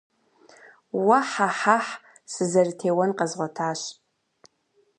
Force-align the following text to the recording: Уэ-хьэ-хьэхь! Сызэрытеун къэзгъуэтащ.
Уэ-хьэ-хьэхь! 1.05 1.91
Сызэрытеун 2.31 3.11
къэзгъуэтащ. 3.17 3.81